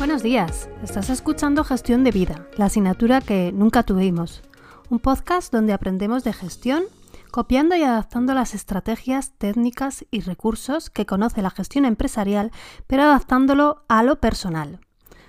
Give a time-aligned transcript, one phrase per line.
[0.00, 4.40] Buenos días, estás escuchando Gestión de Vida, la asignatura que nunca tuvimos.
[4.88, 6.84] Un podcast donde aprendemos de gestión,
[7.30, 12.50] copiando y adaptando las estrategias, técnicas y recursos que conoce la gestión empresarial,
[12.86, 14.80] pero adaptándolo a lo personal.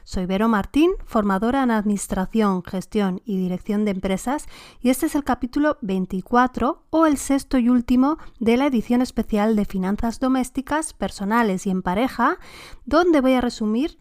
[0.06, 4.46] Soy Vero Martín, formadora en Administración, Gestión y Dirección de Empresas,
[4.80, 9.58] y este es el capítulo 24 o el sexto y último de la edición especial
[9.58, 12.38] de Finanzas Domésticas, Personales y en Pareja,
[12.86, 13.98] donde voy a resumir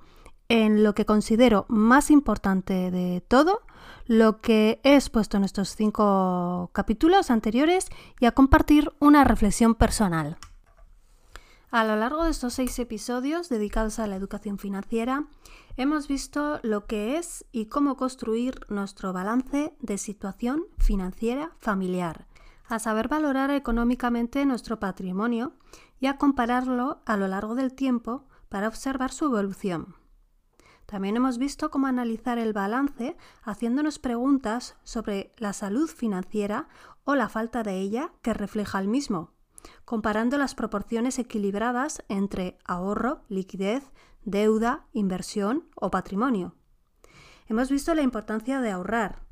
[0.51, 3.63] en lo que considero más importante de todo,
[4.07, 7.87] lo que he expuesto en estos cinco capítulos anteriores
[8.19, 10.37] y a compartir una reflexión personal.
[11.71, 15.27] A lo largo de estos seis episodios dedicados a la educación financiera,
[15.77, 22.27] hemos visto lo que es y cómo construir nuestro balance de situación financiera familiar,
[22.67, 25.53] a saber valorar económicamente nuestro patrimonio
[26.01, 30.00] y a compararlo a lo largo del tiempo para observar su evolución.
[30.91, 36.67] También hemos visto cómo analizar el balance haciéndonos preguntas sobre la salud financiera
[37.05, 39.31] o la falta de ella que refleja el mismo
[39.85, 43.91] comparando las proporciones equilibradas entre ahorro, liquidez,
[44.25, 46.55] deuda, inversión o patrimonio.
[47.47, 49.23] Hemos visto la importancia de ahorrar,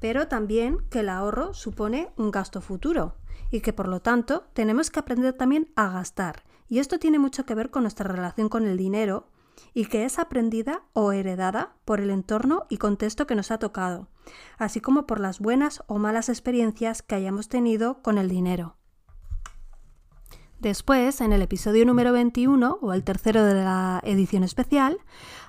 [0.00, 3.16] pero también que el ahorro supone un gasto futuro
[3.50, 6.42] y que por lo tanto tenemos que aprender también a gastar.
[6.68, 9.28] Y esto tiene mucho que ver con nuestra relación con el dinero
[9.74, 14.08] y que es aprendida o heredada por el entorno y contexto que nos ha tocado,
[14.58, 18.76] así como por las buenas o malas experiencias que hayamos tenido con el dinero.
[20.62, 24.98] Después, en el episodio número 21, o el tercero de la edición especial,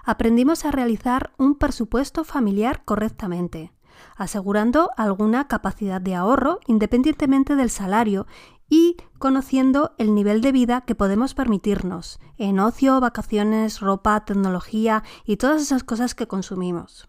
[0.03, 3.71] aprendimos a realizar un presupuesto familiar correctamente,
[4.15, 8.25] asegurando alguna capacidad de ahorro independientemente del salario
[8.73, 15.37] y conociendo el nivel de vida que podemos permitirnos en ocio, vacaciones, ropa, tecnología y
[15.37, 17.07] todas esas cosas que consumimos.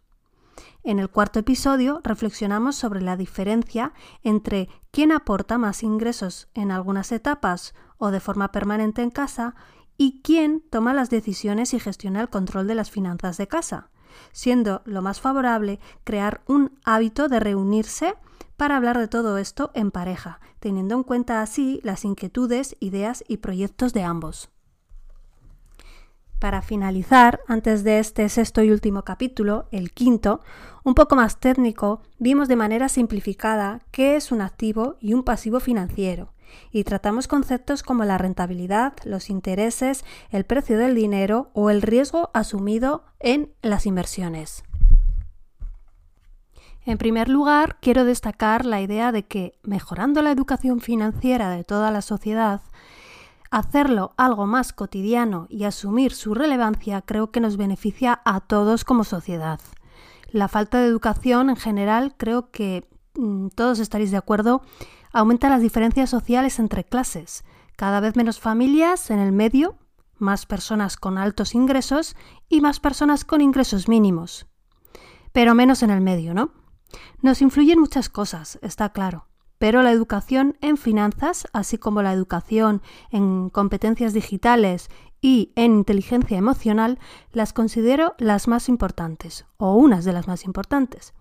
[0.82, 7.12] En el cuarto episodio reflexionamos sobre la diferencia entre quién aporta más ingresos en algunas
[7.12, 9.54] etapas o de forma permanente en casa
[9.96, 13.88] y quién toma las decisiones y gestiona el control de las finanzas de casa,
[14.32, 18.16] siendo lo más favorable crear un hábito de reunirse
[18.56, 23.38] para hablar de todo esto en pareja, teniendo en cuenta así las inquietudes, ideas y
[23.38, 24.50] proyectos de ambos.
[26.38, 30.41] Para finalizar, antes de este sexto y último capítulo, el quinto,
[30.82, 35.59] un poco más técnico, vimos de manera simplificada qué es un activo y un pasivo
[35.59, 36.34] financiero,
[36.70, 42.31] y tratamos conceptos como la rentabilidad, los intereses, el precio del dinero o el riesgo
[42.34, 44.64] asumido en las inversiones.
[46.86, 51.90] En primer lugar, quiero destacar la idea de que, mejorando la educación financiera de toda
[51.90, 52.60] la sociedad,
[53.50, 59.04] hacerlo algo más cotidiano y asumir su relevancia creo que nos beneficia a todos como
[59.04, 59.60] sociedad.
[60.30, 64.62] La falta de educación en general creo que mm, todos estaréis de acuerdo
[65.12, 67.44] aumenta las diferencias sociales entre clases,
[67.76, 69.78] cada vez menos familias en el medio,
[70.18, 72.16] más personas con altos ingresos
[72.48, 74.46] y más personas con ingresos mínimos.
[75.32, 76.63] Pero menos en el medio, ¿no?
[77.22, 79.27] Nos influyen muchas cosas, está claro
[79.65, 84.91] pero la educación en finanzas, así como la educación en competencias digitales
[85.22, 86.99] y en inteligencia emocional,
[87.32, 91.15] las considero las más importantes, o unas de las más importantes.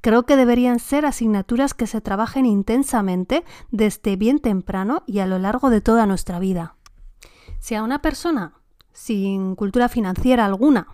[0.00, 5.38] Creo que deberían ser asignaturas que se trabajen intensamente desde bien temprano y a lo
[5.38, 6.76] largo de toda nuestra vida.
[7.58, 8.54] Si a una persona
[8.92, 10.88] sin cultura financiera alguna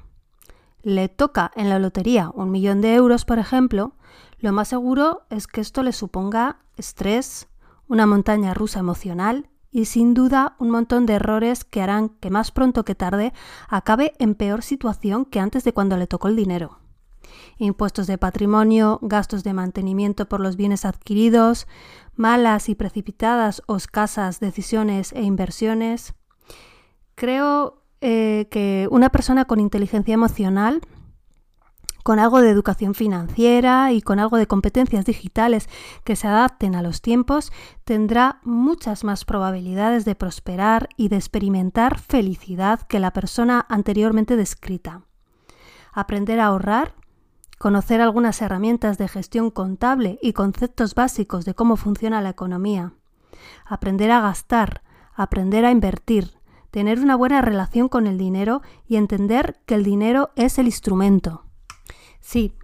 [0.87, 3.97] le toca en la lotería un millón de euros, por ejemplo,
[4.39, 7.49] lo más seguro es que esto le suponga estrés,
[7.89, 12.53] una montaña rusa emocional y sin duda un montón de errores que harán que más
[12.53, 13.33] pronto que tarde
[13.69, 16.79] acabe en peor situación que antes de cuando le tocó el dinero.
[17.59, 21.67] Impuestos de patrimonio, gastos de mantenimiento por los bienes adquiridos,
[22.15, 26.15] malas y precipitadas o escasas decisiones e inversiones.
[27.17, 30.81] Creo eh, que una persona con inteligencia emocional,
[32.07, 35.69] con algo de educación financiera y con algo de competencias digitales
[36.05, 37.53] que se adapten a los tiempos,
[37.85, 45.03] tendrá muchas más probabilidades de prosperar y de experimentar felicidad que la persona anteriormente descrita.
[45.93, 46.95] Aprender a ahorrar,
[47.59, 52.93] conocer algunas herramientas de gestión contable y conceptos básicos de cómo funciona la economía.
[53.65, 54.83] Aprender a gastar,
[55.17, 56.37] aprender a invertir,
[56.71, 61.45] tener una buena relación con el dinero y entender que el dinero es el instrumento.
[62.21, 62.55] Sí,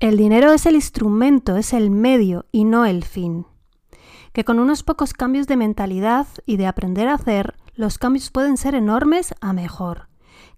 [0.00, 3.46] el dinero es el instrumento, es el medio y no el fin.
[4.32, 8.56] Que con unos pocos cambios de mentalidad y de aprender a hacer, los cambios pueden
[8.56, 10.09] ser enormes a mejor.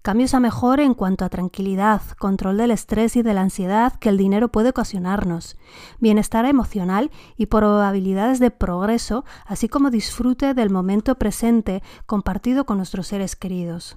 [0.02, 4.08] Cambios a mejor en cuanto a tranquilidad, control del estrés y de la ansiedad que
[4.08, 5.56] el dinero puede ocasionarnos,
[6.00, 13.06] bienestar emocional y probabilidades de progreso, así como disfrute del momento presente compartido con nuestros
[13.06, 13.96] seres queridos.